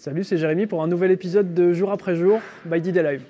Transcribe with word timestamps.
Salut, 0.00 0.24
c'est 0.24 0.38
Jérémy 0.38 0.66
pour 0.66 0.82
un 0.82 0.86
nouvel 0.86 1.10
épisode 1.10 1.52
de 1.52 1.74
Jour 1.74 1.92
après 1.92 2.16
jour 2.16 2.40
by 2.64 2.80
Did 2.80 2.96
Live. 2.96 3.22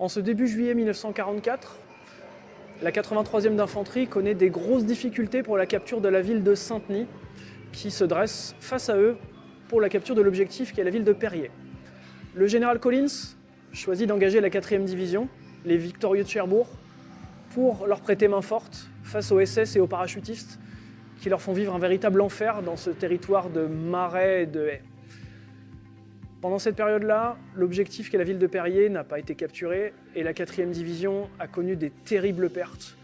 En 0.00 0.08
ce 0.08 0.18
début 0.18 0.48
juillet 0.48 0.74
1944, 0.74 1.76
la 2.82 2.90
83e 2.90 3.54
d'infanterie 3.54 4.08
connaît 4.08 4.34
des 4.34 4.50
grosses 4.50 4.86
difficultés 4.86 5.44
pour 5.44 5.56
la 5.56 5.66
capture 5.66 6.00
de 6.00 6.08
la 6.08 6.20
ville 6.20 6.42
de 6.42 6.56
Saint-Denis, 6.56 7.06
qui 7.70 7.92
se 7.92 8.02
dresse 8.02 8.56
face 8.58 8.88
à 8.88 8.96
eux 8.96 9.16
pour 9.68 9.80
la 9.80 9.88
capture 9.88 10.16
de 10.16 10.22
l'objectif 10.22 10.72
qui 10.72 10.80
est 10.80 10.84
la 10.84 10.90
ville 10.90 11.04
de 11.04 11.12
Perrier. 11.12 11.52
Le 12.34 12.48
général 12.48 12.80
Collins 12.80 13.37
choisit 13.78 14.06
d'engager 14.06 14.40
la 14.40 14.50
4e 14.50 14.84
division, 14.84 15.28
les 15.64 15.76
victorieux 15.76 16.24
de 16.24 16.28
Cherbourg, 16.28 16.68
pour 17.54 17.86
leur 17.86 18.00
prêter 18.00 18.28
main 18.28 18.42
forte 18.42 18.88
face 19.02 19.32
aux 19.32 19.44
SS 19.44 19.76
et 19.76 19.80
aux 19.80 19.86
parachutistes 19.86 20.58
qui 21.20 21.28
leur 21.28 21.40
font 21.40 21.52
vivre 21.52 21.74
un 21.74 21.78
véritable 21.78 22.20
enfer 22.20 22.62
dans 22.62 22.76
ce 22.76 22.90
territoire 22.90 23.50
de 23.50 23.66
marais 23.66 24.42
et 24.42 24.46
de 24.46 24.66
haies. 24.66 24.82
Pendant 26.40 26.58
cette 26.60 26.76
période-là, 26.76 27.36
l'objectif 27.56 28.10
qui 28.10 28.16
est 28.16 28.18
la 28.18 28.24
ville 28.24 28.38
de 28.38 28.46
Perrier 28.46 28.88
n'a 28.88 29.02
pas 29.02 29.18
été 29.18 29.34
capturé 29.34 29.92
et 30.14 30.22
la 30.22 30.32
4e 30.32 30.70
division 30.70 31.28
a 31.40 31.48
connu 31.48 31.74
des 31.74 31.90
terribles 31.90 32.50
pertes, 32.50 32.96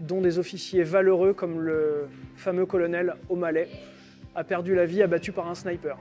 dont 0.00 0.22
des 0.22 0.38
officiers 0.38 0.84
valeureux 0.84 1.34
comme 1.34 1.60
le 1.60 2.08
fameux 2.36 2.64
colonel 2.64 3.14
O'Malley 3.28 3.68
a 4.34 4.44
perdu 4.44 4.74
la 4.74 4.86
vie 4.86 5.02
abattu 5.02 5.32
par 5.32 5.48
un 5.48 5.54
sniper. 5.54 5.98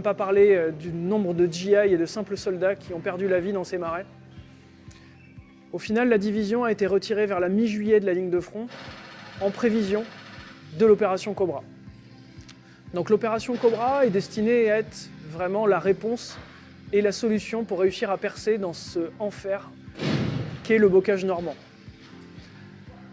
Pas 0.00 0.14
parler 0.14 0.54
euh, 0.54 0.70
du 0.70 0.90
nombre 0.90 1.34
de 1.34 1.46
GI 1.46 1.74
et 1.74 1.98
de 1.98 2.06
simples 2.06 2.36
soldats 2.36 2.74
qui 2.74 2.94
ont 2.94 3.00
perdu 3.00 3.28
la 3.28 3.40
vie 3.40 3.52
dans 3.52 3.64
ces 3.64 3.76
marais. 3.76 4.06
Au 5.72 5.78
final, 5.78 6.08
la 6.08 6.18
division 6.18 6.64
a 6.64 6.72
été 6.72 6.86
retirée 6.86 7.26
vers 7.26 7.40
la 7.40 7.48
mi-juillet 7.48 8.00
de 8.00 8.06
la 8.06 8.14
ligne 8.14 8.30
de 8.30 8.40
front 8.40 8.68
en 9.40 9.50
prévision 9.50 10.04
de 10.78 10.86
l'opération 10.86 11.34
Cobra. 11.34 11.62
Donc 12.94 13.10
l'opération 13.10 13.54
Cobra 13.56 14.06
est 14.06 14.10
destinée 14.10 14.70
à 14.70 14.78
être 14.78 15.08
vraiment 15.30 15.66
la 15.66 15.78
réponse 15.78 16.38
et 16.92 17.00
la 17.00 17.12
solution 17.12 17.64
pour 17.64 17.80
réussir 17.80 18.10
à 18.10 18.18
percer 18.18 18.58
dans 18.58 18.72
ce 18.72 19.10
enfer 19.18 19.70
qu'est 20.64 20.78
le 20.78 20.88
bocage 20.88 21.24
normand. 21.24 21.56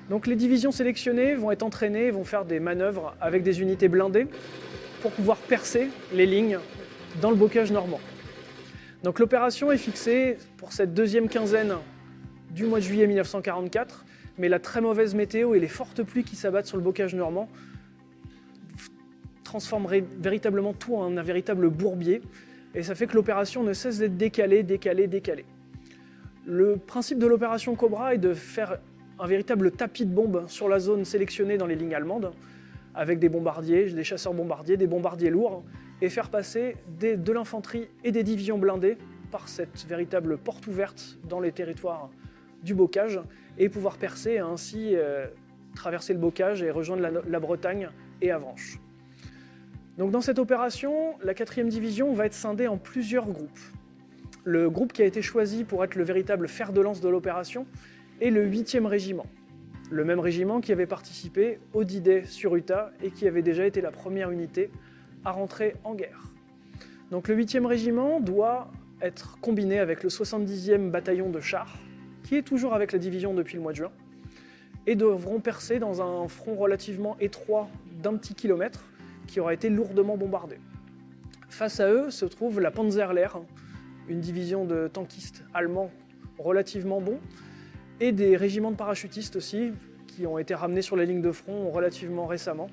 Donc 0.10 0.28
les 0.28 0.36
divisions 0.36 0.72
sélectionnées 0.72 1.36
vont 1.36 1.52
être 1.52 1.64
entraînées, 1.64 2.10
vont 2.10 2.24
faire 2.24 2.46
des 2.46 2.60
manœuvres 2.60 3.16
avec 3.22 3.44
des 3.44 3.62
unités 3.62 3.88
blindées 3.88 4.28
pour 5.02 5.12
pouvoir 5.12 5.38
percer 5.38 5.90
les 6.14 6.26
lignes 6.26 6.60
dans 7.22 7.30
le 7.30 7.36
bocage 7.36 7.72
normand. 7.72 8.00
Donc 9.04 9.20
l'opération 9.20 9.72
est 9.72 9.78
fixée 9.78 10.38
pour 10.58 10.74
cette 10.74 10.94
deuxième 10.94 11.30
quinzaine 11.30 11.76
du 12.52 12.66
mois 12.66 12.80
de 12.80 12.84
juillet 12.84 13.08
1944, 13.08 14.06
mais 14.38 14.50
la 14.50 14.60
très 14.60 14.82
mauvaise 14.82 15.16
météo 15.16 15.54
et 15.54 15.60
les 15.60 15.68
fortes 15.68 16.04
pluies 16.04 16.24
qui 16.24 16.36
s'abattent 16.36 16.66
sur 16.66 16.78
le 16.78 16.84
bocage 16.84 17.16
normand 17.16 17.50
transformeraient 19.44 20.04
véritablement 20.20 20.74
tout 20.74 20.96
en 20.96 21.16
un 21.18 21.24
véritable 21.24 21.70
bourbier, 21.70 22.22
et 22.76 22.84
ça 22.84 22.94
fait 22.94 23.08
que 23.08 23.16
l'opération 23.16 23.64
ne 23.64 23.74
cesse 23.74 23.98
d'être 23.98 24.18
décalée, 24.18 24.62
décalée, 24.64 25.08
décalée. 25.08 25.46
Le 26.46 26.78
principe 26.78 27.18
de 27.20 27.26
l'opération 27.26 27.76
Cobra 27.76 28.14
est 28.14 28.20
de 28.20 28.34
faire 28.34 28.80
un 29.18 29.28
véritable 29.28 29.72
tapis 29.72 30.06
de 30.06 30.14
bombes 30.14 30.46
sur 30.48 30.70
la 30.70 30.80
zone 30.80 31.04
sélectionnée 31.04 31.58
dans 31.58 31.66
les 31.66 31.76
lignes 31.76 31.96
allemandes, 31.96 32.32
avec 32.96 33.20
des 33.20 33.30
bombardiers, 33.30 33.86
des 33.92 34.04
chasseurs 34.04 34.34
bombardiers, 34.34 34.78
des 34.78 34.88
bombardiers 34.88 35.30
lourds, 35.30 35.64
et 36.02 36.10
faire 36.10 36.30
passer 36.30 36.78
de 37.00 37.32
l'infanterie 37.32 37.88
et 38.04 38.12
des 38.12 38.24
divisions 38.24 38.58
blindées 38.58 38.98
par 39.32 39.48
cette 39.48 39.86
véritable 39.88 40.38
porte 40.38 40.66
ouverte 40.68 41.18
dans 41.28 41.40
les 41.40 41.52
territoires 41.52 42.10
du 42.64 42.74
bocage, 42.74 43.20
et 43.58 43.70
pouvoir 43.70 43.98
percer 43.98 44.32
et 44.32 44.40
ainsi 44.40 44.96
euh, 44.96 45.28
traverser 45.76 46.14
le 46.14 46.20
bocage 46.20 46.62
et 46.64 46.72
rejoindre 46.72 47.02
la, 47.02 47.12
la 47.26 47.40
Bretagne 47.40 47.90
et 48.22 48.32
Avranches. 48.32 48.80
Donc 49.98 50.12
dans 50.12 50.22
cette 50.22 50.40
opération, 50.40 51.16
la 51.24 51.34
4e 51.34 51.68
division 51.68 52.14
va 52.14 52.26
être 52.26 52.34
scindée 52.34 52.68
en 52.68 52.78
plusieurs 52.78 53.30
groupes. 53.30 53.60
Le 54.46 54.70
groupe 54.70 54.94
qui 54.94 55.02
a 55.02 55.06
été 55.06 55.22
choisi 55.22 55.66
pour 55.66 55.84
être 55.84 55.96
le 55.96 56.04
véritable 56.04 56.48
fer 56.48 56.72
de 56.72 56.82
lance 56.82 57.02
de 57.02 57.10
l'opération 57.10 57.68
est 58.22 58.30
le 58.30 58.50
8e 58.50 58.86
régiment. 58.86 59.26
Le 59.92 60.06
même 60.06 60.20
régiment 60.20 60.62
qui 60.62 60.72
avait 60.72 60.86
participé 60.86 61.60
au 61.74 61.84
D-Day 61.84 62.24
sur 62.26 62.56
Utah 62.56 62.92
et 63.02 63.10
qui 63.10 63.28
avait 63.28 63.42
déjà 63.42 63.66
été 63.66 63.82
la 63.82 63.92
première 63.92 64.30
unité 64.30 64.70
à 65.26 65.32
rentrer 65.32 65.76
en 65.84 65.96
guerre. 65.96 66.30
Donc 67.12 67.28
le 67.28 67.36
8e 67.36 67.66
régiment 67.66 68.20
doit 68.20 68.70
être 69.02 69.40
combiné 69.40 69.80
avec 69.80 70.04
le 70.04 70.10
70e 70.10 70.92
bataillon 70.92 71.30
de 71.30 71.40
chars, 71.40 71.78
qui 72.24 72.36
est 72.36 72.44
toujours 72.44 72.74
avec 72.74 72.92
la 72.92 73.00
division 73.00 73.34
depuis 73.34 73.56
le 73.56 73.62
mois 73.62 73.72
de 73.72 73.78
juin, 73.78 73.92
et 74.86 74.96
devront 74.96 75.40
percer 75.40 75.80
dans 75.80 76.02
un 76.02 76.28
front 76.28 76.56
relativement 76.56 77.18
étroit 77.20 77.68
d'un 78.04 78.16
petit 78.16 78.36
kilomètre 78.36 78.84
qui 79.28 79.40
aura 79.40 79.54
été 79.54 79.70
lourdement 79.70 80.18
bombardé. 80.18 80.58
Face 81.50 81.80
à 81.80 81.92
eux 81.92 82.12
se 82.12 82.26
trouve 82.26 82.60
la 82.60 82.70
Panzerlehr, 82.70 83.42
une 84.08 84.20
division 84.20 84.66
de 84.66 84.88
tankistes 84.88 85.44
allemands 85.54 85.92
relativement 86.38 87.02
bons, 87.02 87.20
et 88.00 88.12
des 88.12 88.38
régiments 88.38 88.72
de 88.72 88.76
parachutistes 88.76 89.36
aussi, 89.36 89.74
qui 90.08 90.26
ont 90.26 90.38
été 90.38 90.54
ramenés 90.54 90.82
sur 90.82 90.96
la 90.96 91.06
ligne 91.06 91.22
de 91.22 91.32
front 91.32 91.70
relativement 91.70 92.26
récemment, 92.26 92.70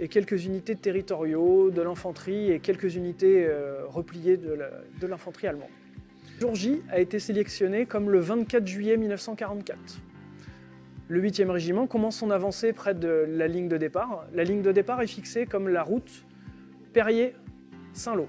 et 0.00 0.08
quelques 0.08 0.44
unités 0.44 0.74
territoriaux, 0.74 1.70
de 1.70 1.82
l'infanterie 1.82 2.50
et 2.50 2.60
quelques 2.60 2.94
unités 2.96 3.46
euh, 3.46 3.82
repliées 3.86 4.36
de 4.36 5.06
l'infanterie 5.06 5.48
allemande. 5.48 5.68
Jour 6.40 6.54
J 6.56 6.82
a 6.90 6.98
été 6.98 7.20
sélectionné 7.20 7.86
comme 7.86 8.10
le 8.10 8.18
24 8.18 8.66
juillet 8.66 8.96
1944. 8.96 9.78
Le 11.06 11.22
8e 11.22 11.50
régiment 11.50 11.86
commence 11.86 12.16
son 12.16 12.30
avancée 12.30 12.72
près 12.72 12.94
de 12.94 13.26
la 13.28 13.46
ligne 13.46 13.68
de 13.68 13.76
départ. 13.76 14.26
La 14.34 14.42
ligne 14.44 14.62
de 14.62 14.72
départ 14.72 15.00
est 15.02 15.06
fixée 15.06 15.46
comme 15.46 15.68
la 15.68 15.82
route 15.82 16.24
Perrier-Saint-Lô. 16.94 18.26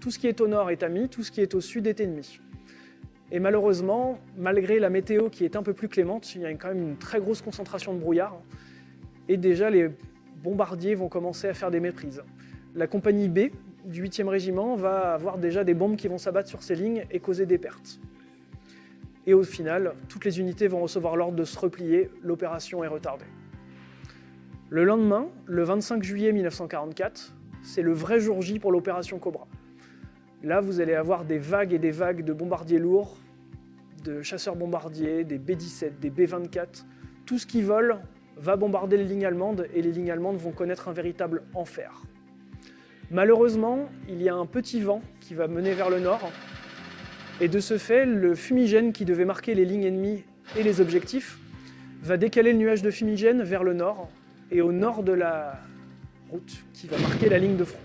Tout 0.00 0.10
ce 0.10 0.18
qui 0.18 0.26
est 0.26 0.40
au 0.40 0.48
nord 0.48 0.70
est 0.70 0.82
ami, 0.82 1.08
tout 1.08 1.22
ce 1.22 1.30
qui 1.30 1.40
est 1.40 1.54
au 1.54 1.60
sud 1.60 1.86
est 1.86 2.00
ennemi. 2.00 2.40
Et 3.30 3.40
malheureusement, 3.40 4.18
malgré 4.36 4.78
la 4.78 4.90
météo 4.90 5.28
qui 5.28 5.44
est 5.44 5.56
un 5.56 5.62
peu 5.62 5.72
plus 5.72 5.88
clémente, 5.88 6.34
il 6.34 6.42
y 6.42 6.46
a 6.46 6.54
quand 6.54 6.68
même 6.68 6.82
une 6.82 6.96
très 6.96 7.20
grosse 7.20 7.42
concentration 7.42 7.92
de 7.92 7.98
brouillard. 7.98 8.40
Et 9.28 9.36
déjà, 9.36 9.68
les 9.68 9.90
bombardiers 10.42 10.94
vont 10.94 11.08
commencer 11.08 11.48
à 11.48 11.54
faire 11.54 11.70
des 11.70 11.80
méprises. 11.80 12.22
La 12.74 12.86
compagnie 12.86 13.28
B 13.28 13.50
du 13.84 14.02
8e 14.02 14.28
régiment 14.28 14.76
va 14.76 15.14
avoir 15.14 15.38
déjà 15.38 15.64
des 15.64 15.74
bombes 15.74 15.96
qui 15.96 16.08
vont 16.08 16.18
s'abattre 16.18 16.48
sur 16.48 16.62
ces 16.62 16.74
lignes 16.74 17.04
et 17.10 17.20
causer 17.20 17.46
des 17.46 17.58
pertes 17.58 18.00
et 19.28 19.34
au 19.34 19.42
final, 19.42 19.92
toutes 20.08 20.24
les 20.24 20.40
unités 20.40 20.68
vont 20.68 20.80
recevoir 20.80 21.14
l'ordre 21.14 21.36
de 21.36 21.44
se 21.44 21.58
replier, 21.58 22.10
l'opération 22.22 22.82
est 22.82 22.88
retardée. 22.88 23.26
Le 24.70 24.84
lendemain, 24.84 25.28
le 25.44 25.62
25 25.64 26.02
juillet 26.02 26.32
1944, 26.32 27.34
c'est 27.62 27.82
le 27.82 27.92
vrai 27.92 28.20
jour 28.20 28.40
J 28.40 28.58
pour 28.58 28.72
l'opération 28.72 29.18
Cobra. 29.18 29.46
Là, 30.42 30.60
vous 30.60 30.80
allez 30.80 30.94
avoir 30.94 31.24
des 31.24 31.38
vagues 31.38 31.72
et 31.72 31.78
des 31.78 31.90
vagues 31.90 32.24
de 32.24 32.32
bombardiers 32.32 32.78
lourds, 32.78 33.18
de 34.04 34.22
chasseurs 34.22 34.54
bombardiers, 34.54 35.24
des 35.24 35.38
B-17, 35.38 35.98
des 36.00 36.10
B-24. 36.10 36.84
Tout 37.26 37.38
ce 37.38 37.46
qui 37.46 37.60
vole 37.60 37.98
va 38.36 38.56
bombarder 38.56 38.96
les 38.96 39.04
lignes 39.04 39.26
allemandes 39.26 39.66
et 39.74 39.82
les 39.82 39.90
lignes 39.90 40.10
allemandes 40.10 40.36
vont 40.36 40.52
connaître 40.52 40.88
un 40.88 40.92
véritable 40.92 41.42
enfer. 41.54 42.02
Malheureusement, 43.10 43.88
il 44.08 44.22
y 44.22 44.28
a 44.28 44.34
un 44.34 44.46
petit 44.46 44.80
vent 44.80 45.02
qui 45.20 45.34
va 45.34 45.48
mener 45.48 45.74
vers 45.74 45.90
le 45.90 45.98
nord 45.98 46.30
et 47.40 47.48
de 47.48 47.60
ce 47.60 47.78
fait, 47.78 48.04
le 48.04 48.34
fumigène 48.34 48.92
qui 48.92 49.04
devait 49.04 49.24
marquer 49.24 49.54
les 49.54 49.64
lignes 49.64 49.84
ennemies 49.84 50.24
et 50.56 50.62
les 50.62 50.80
objectifs 50.80 51.38
va 52.02 52.16
décaler 52.16 52.52
le 52.52 52.58
nuage 52.58 52.82
de 52.82 52.90
fumigène 52.90 53.42
vers 53.42 53.64
le 53.64 53.74
nord 53.74 54.08
et 54.50 54.60
au 54.60 54.72
nord 54.72 55.02
de 55.02 55.12
la 55.12 55.60
route 56.30 56.64
qui 56.74 56.86
va 56.86 56.98
marquer 56.98 57.28
la 57.28 57.38
ligne 57.38 57.56
de 57.56 57.64
front. 57.64 57.78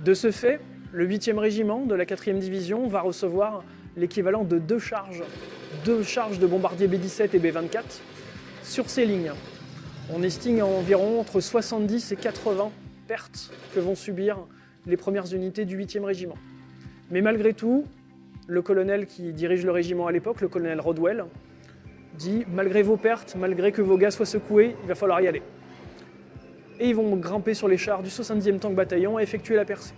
De 0.00 0.14
ce 0.14 0.30
fait, 0.30 0.60
le 0.92 1.06
8e 1.06 1.38
régiment 1.38 1.84
de 1.86 1.94
la 1.94 2.04
4e 2.04 2.38
division 2.38 2.88
va 2.88 3.00
recevoir 3.00 3.62
l'équivalent 3.96 4.44
de 4.44 4.58
deux 4.58 4.78
charges, 4.78 5.22
deux 5.84 6.02
charges 6.02 6.38
de 6.38 6.46
bombardiers 6.46 6.88
B-17 6.88 7.30
et 7.34 7.38
B-24 7.38 7.82
sur 8.62 8.90
ces 8.90 9.06
lignes. 9.06 9.32
On 10.12 10.22
estime 10.22 10.62
environ 10.62 11.20
entre 11.20 11.40
70 11.40 12.12
et 12.12 12.16
80 12.16 12.70
pertes 13.06 13.52
que 13.74 13.80
vont 13.80 13.94
subir 13.94 14.38
les 14.86 14.96
premières 14.96 15.32
unités 15.32 15.64
du 15.64 15.78
8e 15.78 16.04
régiment. 16.04 16.36
Mais 17.10 17.20
malgré 17.20 17.54
tout, 17.54 17.84
le 18.48 18.62
colonel 18.62 19.06
qui 19.06 19.32
dirige 19.32 19.64
le 19.64 19.70
régiment 19.70 20.08
à 20.08 20.12
l'époque, 20.12 20.40
le 20.40 20.48
colonel 20.48 20.80
Rodwell, 20.80 21.24
dit 22.18 22.44
Malgré 22.52 22.82
vos 22.82 22.96
pertes, 22.96 23.36
malgré 23.38 23.70
que 23.70 23.82
vos 23.82 23.96
gars 23.96 24.10
soient 24.10 24.26
secoués, 24.26 24.74
il 24.82 24.88
va 24.88 24.96
falloir 24.96 25.20
y 25.20 25.28
aller. 25.28 25.42
Et 26.80 26.88
ils 26.88 26.96
vont 26.96 27.14
grimper 27.16 27.54
sur 27.54 27.68
les 27.68 27.76
chars 27.76 28.02
du 28.02 28.08
70e 28.08 28.58
tank 28.58 28.74
bataillon 28.74 29.20
et 29.20 29.22
effectuer 29.22 29.54
la 29.54 29.64
percée. 29.64 29.94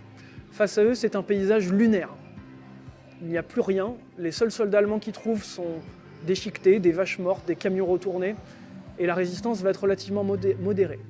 Face 0.52 0.76
à 0.76 0.84
eux, 0.84 0.94
c'est 0.94 1.16
un 1.16 1.22
paysage 1.22 1.72
lunaire. 1.72 2.10
Il 3.22 3.28
n'y 3.28 3.38
a 3.38 3.42
plus 3.42 3.62
rien. 3.62 3.94
Les 4.18 4.32
seuls 4.32 4.52
soldats 4.52 4.78
allemands 4.78 4.98
qu'ils 4.98 5.14
trouvent 5.14 5.42
sont 5.42 5.80
déchiquetés, 6.26 6.78
des 6.78 6.92
vaches 6.92 7.18
mortes, 7.18 7.46
des 7.46 7.56
camions 7.56 7.86
retournés, 7.86 8.36
et 8.98 9.06
la 9.06 9.14
résistance 9.14 9.62
va 9.62 9.70
être 9.70 9.82
relativement 9.82 10.24
modérée. 10.24 11.00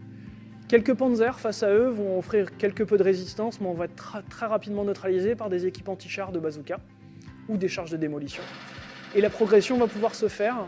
Quelques 0.69 0.95
panzers 0.95 1.41
face 1.41 1.65
à 1.65 1.71
eux 1.73 1.89
vont 1.89 2.19
offrir 2.19 2.57
quelque 2.57 2.85
peu 2.85 2.97
de 2.97 3.03
résistance, 3.03 3.61
mais 3.61 3.67
on 3.67 3.75
va 3.75 3.87
être 3.87 4.23
très 4.31 4.47
rapidement 4.47 4.85
neutralisé 4.85 5.35
par 5.35 5.51
des 5.51 5.67
équipes 5.67 5.89
anti-chars 5.89 6.31
de 6.31 6.39
bazooka 6.39 6.79
ou 7.49 7.57
des 7.57 7.69
charges 7.69 7.91
de 7.91 7.97
démolition. 7.97 8.45
Et 9.17 9.21
la 9.21 9.29
progression 9.29 9.77
va 9.77 9.89
pouvoir 9.89 10.15
se 10.15 10.29
faire, 10.29 10.67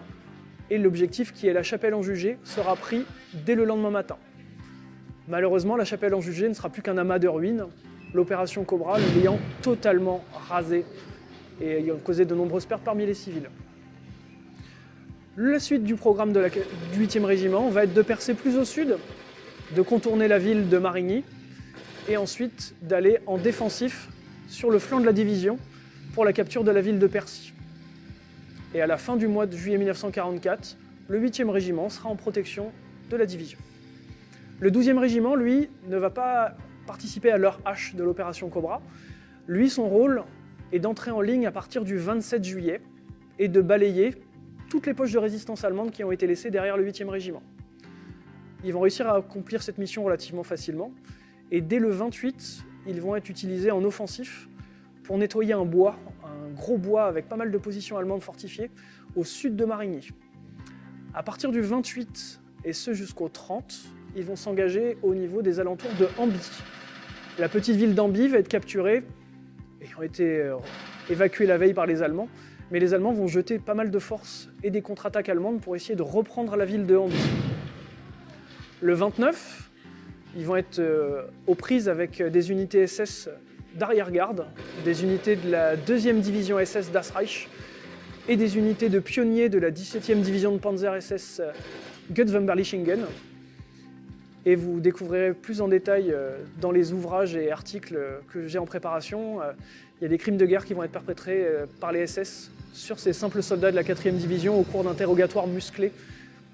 et 0.68 0.78
l'objectif 0.78 1.32
qui 1.32 1.46
est 1.46 1.52
la 1.52 1.62
chapelle 1.62 1.94
en 1.94 2.02
jugé 2.02 2.38
sera 2.42 2.74
pris 2.74 3.06
dès 3.46 3.54
le 3.54 3.64
lendemain 3.64 3.90
matin. 3.90 4.16
Malheureusement, 5.28 5.76
la 5.76 5.84
chapelle 5.84 6.14
en 6.14 6.20
jugé 6.20 6.48
ne 6.48 6.54
sera 6.54 6.70
plus 6.70 6.82
qu'un 6.82 6.98
amas 6.98 7.20
de 7.20 7.28
ruines, 7.28 7.66
l'opération 8.14 8.64
Cobra 8.64 8.98
l'ayant 8.98 9.38
totalement 9.60 10.24
rasé 10.48 10.84
et 11.60 11.78
ayant 11.78 11.96
causé 11.96 12.24
de 12.24 12.34
nombreuses 12.34 12.66
pertes 12.66 12.82
parmi 12.82 13.04
les 13.04 13.14
civils. 13.14 13.50
La 15.36 15.58
suite 15.58 15.82
du 15.82 15.96
programme 15.96 16.32
de 16.32 16.40
la, 16.40 16.48
du 16.48 17.06
8e 17.06 17.24
régiment 17.24 17.68
va 17.68 17.84
être 17.84 17.92
de 17.92 18.02
percer 18.02 18.34
plus 18.34 18.56
au 18.56 18.64
sud, 18.64 18.96
de 19.74 19.82
contourner 19.82 20.28
la 20.28 20.38
ville 20.38 20.68
de 20.68 20.78
Marigny 20.78 21.24
et 22.08 22.16
ensuite 22.16 22.74
d'aller 22.82 23.18
en 23.26 23.36
défensif 23.36 24.08
sur 24.48 24.70
le 24.70 24.78
flanc 24.78 25.00
de 25.00 25.06
la 25.06 25.12
division 25.12 25.58
pour 26.14 26.24
la 26.24 26.32
capture 26.32 26.62
de 26.62 26.70
la 26.70 26.80
ville 26.80 27.00
de 27.00 27.06
Percy. 27.08 27.52
Et 28.74 28.80
à 28.80 28.86
la 28.86 28.96
fin 28.96 29.16
du 29.16 29.26
mois 29.26 29.46
de 29.46 29.56
juillet 29.56 29.78
1944, 29.78 30.76
le 31.08 31.20
8e 31.20 31.48
régiment 31.48 31.88
sera 31.88 32.08
en 32.08 32.16
protection 32.16 32.70
de 33.10 33.16
la 33.16 33.26
division. 33.26 33.58
Le 34.60 34.70
12e 34.70 34.98
régiment, 34.98 35.34
lui, 35.34 35.68
ne 35.88 35.96
va 35.96 36.10
pas 36.10 36.54
participer 36.86 37.30
à 37.30 37.38
l'heure 37.38 37.60
H 37.64 37.94
de 37.94 38.02
l'opération 38.02 38.48
Cobra. 38.48 38.82
Lui, 39.46 39.70
son 39.70 39.88
rôle 39.88 40.24
est 40.72 40.78
d'entrer 40.78 41.10
en 41.10 41.20
ligne 41.20 41.46
à 41.46 41.52
partir 41.52 41.84
du 41.84 41.96
27 41.96 42.44
juillet 42.44 42.80
et 43.38 43.48
de 43.48 43.60
balayer 43.60 44.14
toutes 44.68 44.86
les 44.86 44.94
poches 44.94 45.12
de 45.12 45.18
résistance 45.18 45.64
allemande 45.64 45.90
qui 45.90 46.02
ont 46.04 46.12
été 46.12 46.26
laissées 46.26 46.50
derrière 46.50 46.76
le 46.76 46.84
8e 46.84 47.08
régiment. 47.08 47.42
Ils 48.64 48.72
vont 48.72 48.80
réussir 48.80 49.08
à 49.08 49.16
accomplir 49.16 49.62
cette 49.62 49.78
mission 49.78 50.04
relativement 50.04 50.42
facilement, 50.42 50.92
et 51.50 51.60
dès 51.60 51.78
le 51.78 51.90
28, 51.90 52.64
ils 52.86 53.00
vont 53.00 53.14
être 53.14 53.28
utilisés 53.28 53.70
en 53.70 53.84
offensif 53.84 54.48
pour 55.02 55.18
nettoyer 55.18 55.52
un 55.52 55.64
bois, 55.64 55.98
un 56.24 56.50
gros 56.54 56.78
bois 56.78 57.04
avec 57.04 57.28
pas 57.28 57.36
mal 57.36 57.50
de 57.50 57.58
positions 57.58 57.98
allemandes 57.98 58.22
fortifiées, 58.22 58.70
au 59.16 59.24
sud 59.24 59.54
de 59.54 59.64
Marigny. 59.64 60.08
À 61.12 61.22
partir 61.22 61.52
du 61.52 61.60
28, 61.60 62.40
et 62.64 62.72
ce 62.72 62.94
jusqu'au 62.94 63.28
30, 63.28 63.93
ils 64.16 64.24
vont 64.24 64.36
s'engager 64.36 64.96
au 65.02 65.14
niveau 65.14 65.42
des 65.42 65.60
alentours 65.60 65.90
de 65.98 66.08
Ambi. 66.18 66.38
La 67.38 67.48
petite 67.48 67.76
ville 67.76 67.94
d'Ambi 67.94 68.28
va 68.28 68.38
être 68.38 68.48
capturée, 68.48 69.02
ont 69.98 70.02
été 70.02 70.40
euh, 70.40 70.56
évacués 71.10 71.46
la 71.46 71.58
veille 71.58 71.74
par 71.74 71.86
les 71.86 72.02
Allemands, 72.02 72.28
mais 72.70 72.80
les 72.80 72.94
Allemands 72.94 73.12
vont 73.12 73.26
jeter 73.26 73.58
pas 73.58 73.74
mal 73.74 73.90
de 73.90 73.98
forces 73.98 74.48
et 74.62 74.70
des 74.70 74.82
contre-attaques 74.82 75.28
allemandes 75.28 75.60
pour 75.60 75.76
essayer 75.76 75.94
de 75.94 76.02
reprendre 76.02 76.56
la 76.56 76.64
ville 76.64 76.86
de 76.86 76.96
Hamby. 76.96 77.16
Le 78.80 78.94
29, 78.94 79.70
ils 80.36 80.46
vont 80.46 80.56
être 80.56 80.78
euh, 80.78 81.22
aux 81.46 81.54
prises 81.54 81.88
avec 81.88 82.22
des 82.22 82.50
unités 82.50 82.86
SS 82.86 83.28
d'arrière-garde, 83.74 84.46
des 84.84 85.02
unités 85.02 85.36
de 85.36 85.50
la 85.50 85.76
2e 85.76 86.20
division 86.20 86.58
SS 86.64 86.90
Das 86.92 87.10
Reich 87.10 87.48
et 88.28 88.36
des 88.36 88.56
unités 88.56 88.88
de 88.88 89.00
pionniers 89.00 89.48
de 89.48 89.58
la 89.58 89.70
17e 89.70 90.20
division 90.20 90.52
de 90.52 90.58
Panzer 90.58 91.00
SS 91.00 91.42
Gutzwemberlichingen. 92.12 93.00
Et 94.46 94.56
vous 94.56 94.80
découvrirez 94.80 95.32
plus 95.32 95.60
en 95.60 95.68
détail 95.68 96.12
euh, 96.12 96.36
dans 96.60 96.70
les 96.70 96.92
ouvrages 96.92 97.34
et 97.34 97.50
articles 97.50 97.98
que 98.28 98.46
j'ai 98.46 98.58
en 98.58 98.66
préparation. 98.66 99.40
Euh, 99.40 99.52
il 100.00 100.04
y 100.04 100.06
a 100.06 100.08
des 100.08 100.18
crimes 100.18 100.36
de 100.36 100.44
guerre 100.44 100.64
qui 100.64 100.74
vont 100.74 100.82
être 100.82 100.92
perpétrés 100.92 101.46
par 101.80 101.92
les 101.92 102.06
SS 102.06 102.50
sur 102.74 102.98
ces 102.98 103.12
simples 103.12 103.42
soldats 103.42 103.70
de 103.70 103.76
la 103.76 103.84
4e 103.84 104.16
division 104.16 104.58
au 104.58 104.64
cours 104.64 104.82
d'interrogatoires 104.82 105.46
musclés 105.46 105.92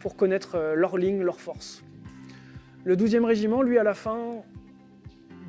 pour 0.01 0.17
connaître 0.17 0.57
euh, 0.57 0.75
leurs 0.75 0.99
lignes, 0.99 1.23
leurs 1.23 1.41
forces. 1.41 1.83
Le 2.85 2.97
12e 2.97 3.25
régiment, 3.25 3.63
lui, 3.63 3.79
à 3.79 3.83
la 3.83 3.95
fin 3.95 4.19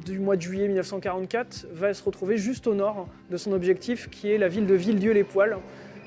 du 0.05 0.19
mois 0.19 0.35
de 0.35 0.41
juillet 0.41 0.67
1944, 0.67 1.67
va 1.73 1.93
se 1.93 2.03
retrouver 2.03 2.37
juste 2.37 2.67
au 2.67 2.73
nord 2.73 3.07
de 3.29 3.37
son 3.37 3.53
objectif, 3.53 4.09
qui 4.09 4.31
est 4.31 4.37
la 4.37 4.47
ville 4.47 4.65
de 4.65 4.73
Villedieu-les-Poils, 4.73 5.57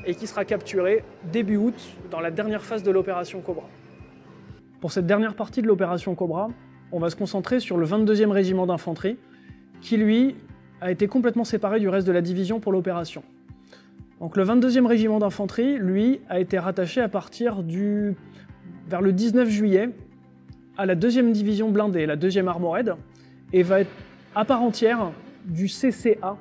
et 0.06 0.14
qui 0.14 0.26
sera 0.26 0.44
capturé 0.44 1.02
début 1.32 1.56
août, 1.56 1.74
dans 2.10 2.20
la 2.20 2.30
dernière 2.30 2.62
phase 2.62 2.82
de 2.82 2.90
l'opération 2.90 3.40
Cobra. 3.40 3.68
Pour 4.84 4.92
cette 4.92 5.06
dernière 5.06 5.34
partie 5.34 5.62
de 5.62 5.66
l'opération 5.66 6.14
Cobra, 6.14 6.50
on 6.92 6.98
va 6.98 7.08
se 7.08 7.16
concentrer 7.16 7.58
sur 7.58 7.78
le 7.78 7.86
22e 7.86 8.28
régiment 8.28 8.66
d'infanterie, 8.66 9.16
qui 9.80 9.96
lui 9.96 10.36
a 10.82 10.90
été 10.90 11.06
complètement 11.08 11.44
séparé 11.44 11.80
du 11.80 11.88
reste 11.88 12.06
de 12.06 12.12
la 12.12 12.20
division 12.20 12.60
pour 12.60 12.70
l'opération. 12.70 13.22
Donc 14.20 14.36
le 14.36 14.44
22e 14.44 14.84
régiment 14.84 15.20
d'infanterie, 15.20 15.78
lui, 15.78 16.20
a 16.28 16.38
été 16.38 16.58
rattaché 16.58 17.00
à 17.00 17.08
partir 17.08 17.62
du 17.62 18.14
vers 18.86 19.00
le 19.00 19.14
19 19.14 19.48
juillet 19.48 19.88
à 20.76 20.84
la 20.84 20.96
2e 20.96 21.32
division 21.32 21.70
blindée, 21.70 22.04
la 22.04 22.18
2e 22.18 22.46
Armored, 22.46 22.96
et 23.54 23.62
va 23.62 23.80
être 23.80 23.90
à 24.34 24.44
part 24.44 24.60
entière 24.60 25.12
du 25.46 25.64
CCA 25.64 26.36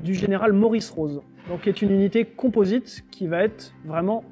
du 0.00 0.14
général 0.14 0.52
Maurice 0.52 0.88
Rose, 0.88 1.20
donc 1.48 1.62
qui 1.62 1.68
est 1.68 1.82
une 1.82 1.90
unité 1.90 2.26
composite 2.26 3.02
qui 3.10 3.26
va 3.26 3.42
être 3.42 3.74
vraiment 3.84 4.22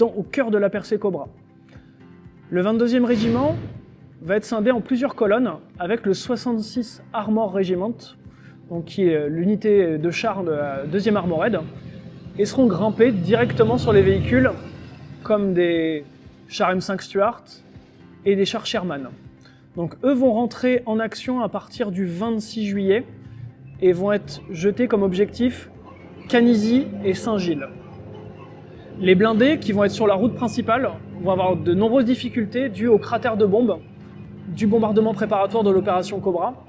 au 0.00 0.22
cœur 0.22 0.52
de 0.52 0.58
la 0.58 0.70
percée 0.70 1.00
Cobra. 1.00 1.26
Le 2.52 2.64
22e 2.64 3.04
régiment 3.04 3.54
va 4.22 4.34
être 4.34 4.44
scindé 4.44 4.72
en 4.72 4.80
plusieurs 4.80 5.14
colonnes 5.14 5.52
avec 5.78 6.04
le 6.04 6.14
66 6.14 7.00
Armor 7.12 7.52
Regiment, 7.52 7.96
donc 8.68 8.86
qui 8.86 9.04
est 9.04 9.28
l'unité 9.28 9.98
de 9.98 10.10
char 10.10 10.42
de 10.42 10.50
la 10.50 10.84
2e 10.84 11.14
Armored, 11.14 11.60
et 12.38 12.46
seront 12.46 12.66
grimpés 12.66 13.12
directement 13.12 13.78
sur 13.78 13.92
les 13.92 14.02
véhicules 14.02 14.50
comme 15.22 15.54
des 15.54 16.02
chars 16.48 16.74
M5 16.74 17.00
Stuart 17.00 17.44
et 18.24 18.34
des 18.34 18.44
chars 18.44 18.66
Sherman. 18.66 19.10
Donc 19.76 19.94
eux 20.02 20.12
vont 20.12 20.32
rentrer 20.32 20.82
en 20.86 20.98
action 20.98 21.42
à 21.42 21.48
partir 21.48 21.92
du 21.92 22.04
26 22.04 22.66
juillet 22.66 23.04
et 23.80 23.92
vont 23.92 24.10
être 24.10 24.40
jetés 24.50 24.88
comme 24.88 25.04
objectif 25.04 25.70
Canisy 26.28 26.88
et 27.04 27.14
Saint-Gilles. 27.14 27.68
Les 29.00 29.14
blindés 29.14 29.58
qui 29.58 29.72
vont 29.72 29.84
être 29.84 29.92
sur 29.92 30.06
la 30.06 30.14
route 30.14 30.34
principale 30.34 30.90
vont 31.22 31.30
avoir 31.30 31.56
de 31.56 31.72
nombreuses 31.72 32.04
difficultés 32.04 32.68
dues 32.68 32.88
au 32.88 32.98
cratère 32.98 33.38
de 33.38 33.46
bombes 33.46 33.78
du 34.48 34.66
bombardement 34.66 35.14
préparatoire 35.14 35.64
de 35.64 35.70
l'opération 35.70 36.20
Cobra 36.20 36.66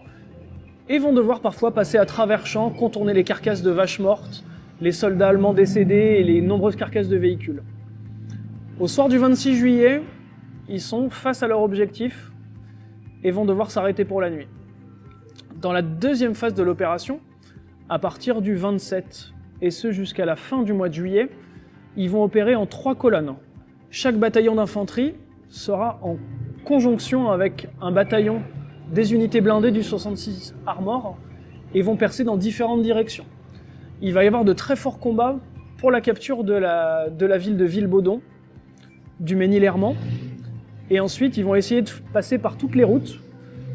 et 0.87 0.97
vont 0.97 1.11
devoir 1.11 1.41
parfois 1.41 1.73
passer 1.73 1.97
à 1.97 2.05
travers 2.05 2.45
champs, 2.45 2.69
contourner 2.69 3.13
les 3.13 3.23
carcasses 3.23 3.61
de 3.61 3.71
vaches 3.71 3.99
mortes 3.99 4.45
les 4.81 4.91
soldats 4.91 5.29
allemands 5.29 5.53
décédés 5.53 6.15
et 6.19 6.23
les 6.23 6.41
nombreuses 6.41 6.75
carcasses 6.75 7.07
de 7.07 7.15
véhicules. 7.15 7.61
Au 8.79 8.87
soir 8.87 9.09
du 9.09 9.17
26 9.19 9.55
juillet, 9.55 10.01
ils 10.67 10.81
sont 10.81 11.09
face 11.09 11.43
à 11.43 11.47
leur 11.47 11.61
objectif 11.61 12.31
et 13.23 13.29
vont 13.29 13.45
devoir 13.45 13.69
s'arrêter 13.69 14.05
pour 14.05 14.21
la 14.21 14.31
nuit. 14.31 14.47
Dans 15.61 15.71
la 15.71 15.83
deuxième 15.83 16.33
phase 16.33 16.55
de 16.55 16.63
l'opération, 16.63 17.19
à 17.89 17.99
partir 17.99 18.41
du 18.41 18.55
27 18.55 19.33
et 19.61 19.69
ce 19.69 19.91
jusqu'à 19.91 20.25
la 20.25 20.35
fin 20.35 20.63
du 20.63 20.73
mois 20.73 20.89
de 20.89 20.95
juillet, 20.95 21.29
ils 21.97 22.09
vont 22.09 22.23
opérer 22.23 22.55
en 22.55 22.65
trois 22.65 22.95
colonnes. 22.95 23.35
Chaque 23.89 24.17
bataillon 24.17 24.55
d'infanterie 24.55 25.15
sera 25.49 25.99
en 26.01 26.17
conjonction 26.65 27.29
avec 27.29 27.67
un 27.81 27.91
bataillon 27.91 28.41
des 28.91 29.13
unités 29.13 29.41
blindées 29.41 29.71
du 29.71 29.83
66 29.83 30.55
Armor 30.65 31.17
et 31.73 31.81
vont 31.81 31.97
percer 31.97 32.23
dans 32.23 32.37
différentes 32.37 32.81
directions 32.81 33.25
il 34.01 34.13
va 34.13 34.23
y 34.23 34.27
avoir 34.27 34.43
de 34.43 34.53
très 34.53 34.75
forts 34.75 34.99
combats 34.99 35.37
pour 35.77 35.91
la 35.91 36.01
capture 36.01 36.43
de 36.43 36.53
la, 36.53 37.37
ville 37.37 37.57
de 37.57 37.65
Villebaudon, 37.65 38.21
du 39.19 39.35
Ménil-Hermant. 39.35 39.95
Et 40.89 40.99
ensuite, 40.99 41.37
ils 41.37 41.45
vont 41.45 41.55
essayer 41.55 41.81
de 41.81 41.89
passer 42.11 42.37
par 42.37 42.57
toutes 42.57 42.75
les 42.75 42.83
routes 42.83 43.19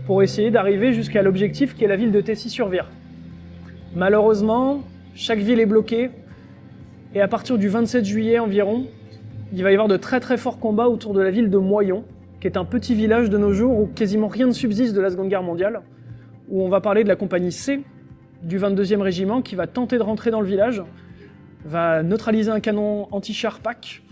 pour 0.07 0.23
essayer 0.23 0.51
d'arriver 0.51 0.93
jusqu'à 0.93 1.23
l'objectif 1.23 1.75
qui 1.75 1.85
est 1.85 1.89
la 1.89 1.97
ville 1.97 2.13
de 2.13 2.21
Tessy-sur-Vire. 2.21 2.91
Malheureusement, 3.95 4.83
chaque 5.15 5.39
ville 5.39 5.59
est 5.59 5.67
bloquée. 5.67 6.11
Et 7.17 7.23
à 7.23 7.29
partir 7.29 7.57
du 7.57 7.69
27 7.69 8.05
juillet 8.05 8.39
environ, 8.39 8.85
il 9.51 9.63
va 9.63 9.71
y 9.71 9.73
avoir 9.73 9.89
de 9.89 9.97
très 9.97 10.21
très 10.21 10.37
forts 10.37 10.59
combats 10.59 10.91
autour 10.91 11.15
de 11.15 11.23
la 11.23 11.31
ville 11.31 11.49
de 11.49 11.57
Moyon, 11.57 12.05
qui 12.43 12.47
est 12.47 12.59
un 12.59 12.67
petit 12.67 12.95
village 12.95 13.31
de 13.31 13.39
nos 13.39 13.55
jours 13.55 13.81
où 13.81 13.87
quasiment 13.87 14.29
rien 14.29 14.49
ne 14.49 14.53
subsiste 14.53 14.95
de 14.95 15.01
la 15.01 15.09
Seconde 15.09 15.31
Guerre 15.31 15.43
mondiale, 15.43 15.81
où 16.51 16.63
on 16.63 16.69
va 16.69 16.83
parler 16.83 17.05
de 17.05 17.09
la 17.09 17.17
compagnie 17.17 17.53
C, 17.53 17.83
du 18.43 18.59
22e 18.59 19.01
régiment 19.01 19.41
qui 19.41 19.55
va 19.55 19.67
tenter 19.67 19.97
de 19.97 20.03
rentrer 20.03 20.31
dans 20.31 20.43
le 20.43 20.47
village, 20.47 20.83
va 21.65 22.03
neutraliser 22.03 22.51
un 22.51 22.61
canon 22.61 23.09
anti-char 23.13 23.61
PAC 23.61 24.03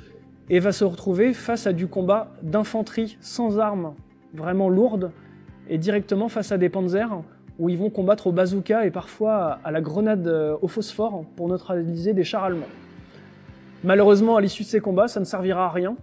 et 0.48 0.58
va 0.58 0.72
se 0.72 0.84
retrouver 0.84 1.34
face 1.34 1.66
à 1.66 1.74
du 1.74 1.88
combat 1.88 2.32
d'infanterie 2.40 3.18
sans 3.20 3.58
armes 3.58 3.92
vraiment 4.32 4.70
lourdes 4.70 5.12
et 5.68 5.76
directement 5.76 6.30
face 6.30 6.52
à 6.52 6.56
des 6.56 6.70
panzers 6.70 7.20
où 7.58 7.68
ils 7.68 7.76
vont 7.76 7.90
combattre 7.90 8.28
au 8.28 8.32
bazooka 8.32 8.86
et 8.86 8.90
parfois 8.90 9.58
à 9.62 9.70
la 9.70 9.82
grenade 9.82 10.26
euh, 10.26 10.56
au 10.62 10.68
phosphore 10.68 11.26
pour 11.36 11.50
neutraliser 11.50 12.14
des 12.14 12.24
chars 12.24 12.44
allemands. 12.44 12.64
Malheureusement, 13.84 14.36
à 14.36 14.40
l'issue 14.40 14.62
de 14.62 14.68
ces 14.68 14.80
combats, 14.80 15.08
ça 15.08 15.20
ne 15.20 15.26
servira 15.26 15.66
à 15.66 15.68
rien. 15.70 15.94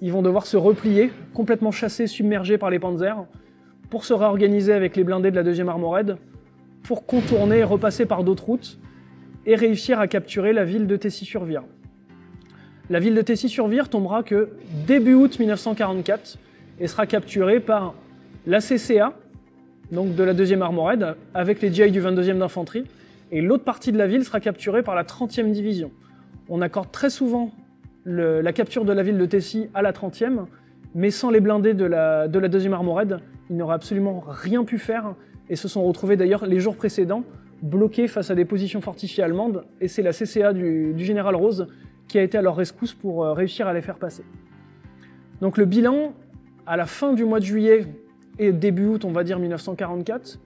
Ils 0.00 0.10
vont 0.10 0.22
devoir 0.22 0.46
se 0.46 0.56
replier, 0.56 1.12
complètement 1.34 1.70
chassés, 1.70 2.06
submergés 2.06 2.56
par 2.56 2.70
les 2.70 2.78
panzers, 2.78 3.26
pour 3.90 4.06
se 4.06 4.14
réorganiser 4.14 4.72
avec 4.72 4.96
les 4.96 5.04
blindés 5.04 5.30
de 5.30 5.36
la 5.36 5.42
deuxième 5.42 5.68
armorede 5.68 6.16
pour 6.82 7.04
contourner 7.04 7.58
et 7.58 7.64
repasser 7.64 8.06
par 8.06 8.24
d'autres 8.24 8.44
routes 8.44 8.78
et 9.44 9.54
réussir 9.54 10.00
à 10.00 10.08
capturer 10.08 10.54
la 10.54 10.64
ville 10.64 10.86
de 10.86 10.96
Tessy-sur-Vire. 10.96 11.64
La 12.88 13.00
ville 13.00 13.14
de 13.14 13.22
Tessy-sur-Vire 13.22 13.90
tombera 13.90 14.22
que 14.22 14.48
début 14.86 15.14
août 15.14 15.38
1944 15.38 16.38
et 16.80 16.86
sera 16.86 17.06
capturée 17.06 17.60
par 17.60 17.94
la 18.46 18.60
CCA, 18.60 19.12
donc 19.92 20.14
de 20.14 20.24
la 20.24 20.32
deuxième 20.32 20.62
armorede, 20.62 21.16
avec 21.34 21.60
les 21.60 21.72
GI 21.72 21.90
du 21.90 22.00
22e 22.00 22.38
d'infanterie, 22.38 22.84
et 23.30 23.42
l'autre 23.42 23.64
partie 23.64 23.92
de 23.92 23.98
la 23.98 24.06
ville 24.06 24.24
sera 24.24 24.40
capturée 24.40 24.82
par 24.82 24.94
la 24.94 25.04
30e 25.04 25.52
division. 25.52 25.90
On 26.52 26.62
accorde 26.62 26.90
très 26.90 27.10
souvent 27.10 27.52
la 28.04 28.52
capture 28.52 28.84
de 28.84 28.92
la 28.92 29.04
ville 29.04 29.16
de 29.18 29.26
Tessie 29.26 29.68
à 29.72 29.82
la 29.82 29.92
30e, 29.92 30.46
mais 30.96 31.12
sans 31.12 31.30
les 31.30 31.38
blindés 31.38 31.74
de 31.74 31.84
la, 31.84 32.26
de 32.26 32.40
deuxième 32.48 32.72
armorade, 32.72 33.20
ils 33.48 33.56
n'auraient 33.56 33.76
absolument 33.76 34.20
rien 34.26 34.64
pu 34.64 34.78
faire 34.78 35.14
et 35.48 35.54
se 35.54 35.68
sont 35.68 35.84
retrouvés 35.84 36.16
d'ailleurs 36.16 36.44
les 36.46 36.58
jours 36.58 36.74
précédents 36.74 37.22
bloqués 37.62 38.08
face 38.08 38.32
à 38.32 38.34
des 38.34 38.44
positions 38.44 38.80
fortifiées 38.80 39.22
allemandes, 39.22 39.64
et 39.80 39.86
c'est 39.86 40.02
la 40.02 40.12
CCA 40.12 40.52
du, 40.52 40.94
général 40.98 41.36
Rose 41.36 41.68
qui 42.08 42.18
a 42.18 42.22
été 42.22 42.36
à 42.36 42.42
leur 42.42 42.56
rescousse 42.56 42.94
pour 42.94 43.24
euh, 43.24 43.32
réussir 43.32 43.68
à 43.68 43.74
les 43.74 43.82
faire 43.82 43.98
passer. 43.98 44.24
Donc 45.40 45.56
le 45.56 45.66
bilan, 45.66 46.14
à 46.66 46.76
la 46.76 46.86
fin 46.86 47.12
du 47.12 47.24
mois 47.24 47.38
de 47.38 47.44
juillet 47.44 47.84
et 48.40 48.52
début 48.52 48.86
août, 48.86 49.04
on 49.04 49.12
va 49.12 49.22
dire 49.22 49.38
1944, 49.38 50.40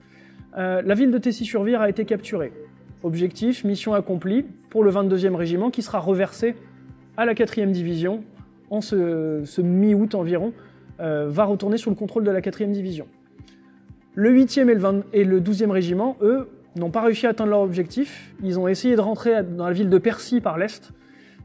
euh, 0.57 0.81
la 0.83 0.93
ville 0.93 1.09
de 1.09 1.17
Tessy-sur-Vire 1.17 1.81
a 1.81 1.89
été 1.89 2.05
capturée. 2.05 2.53
Objectif, 3.01 3.63
mission 3.63 3.93
accomplie 3.93 4.45
le 4.83 4.91
22e 4.91 5.35
régiment 5.35 5.71
qui 5.71 5.81
sera 5.81 5.99
reversé 5.99 6.55
à 7.17 7.25
la 7.25 7.33
4e 7.33 7.71
division 7.71 8.23
en 8.69 8.81
ce, 8.81 9.61
mi-août 9.61 10.15
environ, 10.15 10.53
euh, 10.99 11.27
va 11.29 11.45
retourner 11.45 11.77
sous 11.77 11.89
le 11.89 11.95
contrôle 11.95 12.23
de 12.23 12.31
la 12.31 12.41
4e 12.41 12.71
division. 12.71 13.07
Le 14.15 14.31
8e 14.31 14.69
et 14.69 14.75
le, 14.75 15.03
et 15.13 15.23
le 15.23 15.41
12e 15.41 15.69
régiment, 15.69 16.17
eux, 16.21 16.49
n'ont 16.75 16.89
pas 16.89 17.01
réussi 17.01 17.25
à 17.25 17.29
atteindre 17.29 17.51
leur 17.51 17.61
objectif. 17.61 18.33
Ils 18.43 18.59
ont 18.59 18.67
essayé 18.67 18.95
de 18.95 19.01
rentrer 19.01 19.43
dans 19.43 19.65
la 19.65 19.73
ville 19.73 19.89
de 19.89 19.97
Percy 19.97 20.41
par 20.41 20.57
l'est, 20.57 20.91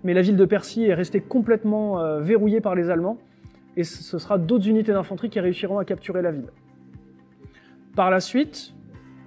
mais 0.02 0.14
la 0.14 0.22
ville 0.22 0.36
de 0.36 0.44
Percy 0.44 0.84
est 0.84 0.94
restée 0.94 1.20
complètement 1.20 2.00
euh, 2.00 2.20
verrouillée 2.20 2.60
par 2.60 2.74
les 2.74 2.90
Allemands, 2.90 3.18
et 3.76 3.84
ce 3.84 4.18
sera 4.18 4.38
d'autres 4.38 4.68
unités 4.68 4.92
d'infanterie 4.92 5.30
qui 5.30 5.40
réussiront 5.40 5.78
à 5.78 5.84
capturer 5.84 6.22
la 6.22 6.32
ville. 6.32 6.48
Par 7.94 8.10
la 8.10 8.20
suite, 8.20 8.72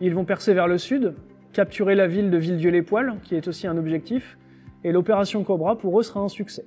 ils 0.02 0.14
vont 0.14 0.26
percer 0.26 0.54
vers 0.54 0.68
le 0.68 0.78
sud, 0.78 1.14
capturer 1.54 1.96
la 1.96 2.08
ville 2.08 2.30
de 2.30 2.38
Villedieu-les-Poils, 2.38 3.14
qui 3.24 3.36
est 3.36 3.48
aussi 3.48 3.68
un 3.68 3.78
objectif, 3.78 4.38
et 4.84 4.92
l'opération 4.92 5.44
Cobra 5.44 5.78
pour 5.78 6.00
eux 6.00 6.04
sera 6.04 6.20
un 6.20 6.28
succès. 6.28 6.66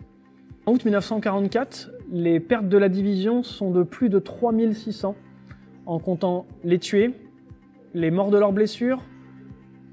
En 0.65 0.73
août 0.73 0.85
1944, 0.85 1.91
les 2.11 2.41
pertes 2.41 2.69
de 2.69 2.79
la 2.79 2.89
division 2.89 3.43
sont 3.43 3.71
de 3.71 3.83
plus 3.83 4.09
de 4.09 4.19
3600, 4.19 5.15
en 5.87 5.99
comptant 5.99 6.47
les 6.65 6.79
tués, 6.79 7.13
les 7.95 8.11
morts 8.11 8.31
de 8.31 8.39
leurs 8.39 8.53
blessures, 8.53 9.03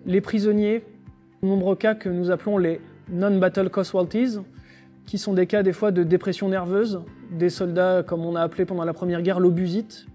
les 0.06 0.22
prisonniers, 0.22 0.84
nombreux 1.42 1.76
cas 1.76 1.96
que 1.96 2.10
nous 2.10 2.32
appelons 2.32 2.58
les 2.58 2.80
non-battle 3.10 3.70
casualties, 3.70 4.40
qui 5.06 5.18
sont 5.18 5.34
des 5.34 5.48
cas 5.48 5.64
des 5.64 5.74
fois 5.74 5.92
de 5.92 6.04
dépression 6.04 6.50
nerveuse, 6.50 7.02
des 7.32 7.50
soldats 7.50 8.04
comme 8.06 8.26
on 8.26 8.36
a 8.36 8.42
appelé 8.42 8.66
pendant 8.66 8.86
la 8.86 8.94
Première 8.94 9.22
Guerre 9.22 9.40
l'obusite. 9.40 10.08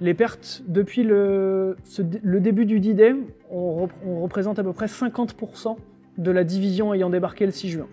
Les 0.00 0.14
pertes 0.14 0.62
depuis 0.66 1.02
le, 1.02 1.76
début 2.24 2.66
du 2.66 2.80
D-Day, 2.80 3.14
on, 3.54 4.22
représente 4.22 4.58
à 4.58 4.64
peu 4.64 4.72
près 4.72 4.86
50% 4.86 5.76
de 6.18 6.30
la 6.30 6.44
division 6.44 6.92
ayant 6.94 7.10
débarqué 7.10 7.46
le 7.46 7.52
6 7.52 7.68
juin. 7.70 7.86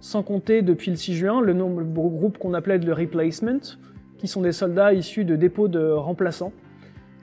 Sans 0.00 0.22
compter 0.22 0.62
depuis 0.62 0.90
le 0.90 0.96
6 0.96 1.14
juin 1.14 1.40
le 1.40 1.52
nombre 1.52 1.82
de 1.82 1.86
groupes 1.86 2.38
qu'on 2.38 2.54
appelait 2.54 2.78
le 2.78 2.92
replacement, 2.92 3.60
qui 4.18 4.28
sont 4.28 4.42
des 4.42 4.52
soldats 4.52 4.92
issus 4.92 5.24
de 5.24 5.36
dépôts 5.36 5.68
de 5.68 5.90
remplaçants, 5.90 6.52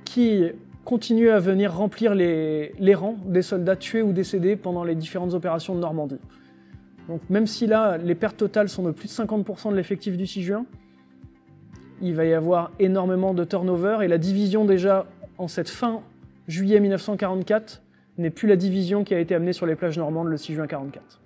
qui 0.06 0.46
continuent 0.86 1.32
à 1.32 1.40
venir 1.40 1.74
remplir 1.74 2.16
les, 2.16 2.74
rangs 2.96 3.18
des 3.26 3.42
soldats 3.42 3.76
tués 3.76 4.02
ou 4.02 4.12
décédés 4.12 4.56
pendant 4.56 4.84
les 4.84 4.96
différentes 4.96 5.34
opérations 5.34 5.76
de 5.76 5.80
Normandie. 5.80 6.20
Donc 7.08 7.22
même 7.30 7.48
si 7.48 7.68
là, 7.68 7.98
les 7.98 8.16
pertes 8.16 8.38
totales 8.38 8.70
sont 8.70 8.84
de 8.84 8.92
plus 8.92 9.08
de 9.08 9.24
50% 9.24 9.72
de 9.72 9.76
l'effectif 9.76 10.16
du 10.16 10.28
6 10.28 10.44
juin, 10.44 10.66
il 12.02 12.16
va 12.16 12.26
y 12.26 12.34
avoir 12.34 12.72
énormément 12.80 13.34
de 13.34 13.44
turnover 13.44 14.00
et 14.04 14.08
la 14.08 14.18
division 14.18 14.64
déjà 14.64 15.06
en 15.38 15.48
cette 15.48 15.70
fin 15.70 16.02
juillet 16.50 16.80
1944 16.80 17.84
n'est 18.18 18.32
plus 18.32 18.48
la 18.48 18.56
division 18.56 19.04
qui 19.04 19.14
a 19.14 19.20
été 19.20 19.36
amenée 19.36 19.54
sur 19.54 19.68
les 19.68 19.76
plages 19.76 19.98
normandes 19.98 20.28
le 20.28 20.36
6 20.36 20.56
juin 20.56 20.66
1944. 20.66 21.22